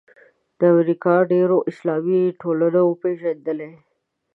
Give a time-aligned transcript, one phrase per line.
[0.59, 3.71] د امریکې ډېرو اسلامي ټولنو وپېژندلې.